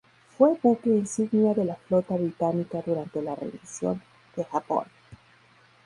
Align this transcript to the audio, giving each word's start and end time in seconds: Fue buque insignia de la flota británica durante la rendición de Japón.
Fue 0.35 0.57
buque 0.63 0.89
insignia 0.89 1.53
de 1.53 1.63
la 1.63 1.75
flota 1.75 2.15
británica 2.15 2.81
durante 2.83 3.21
la 3.21 3.35
rendición 3.35 4.01
de 4.35 4.43
Japón. 4.45 4.85